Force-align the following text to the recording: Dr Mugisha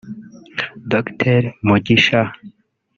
Dr 0.91 1.41
Mugisha 1.67 2.21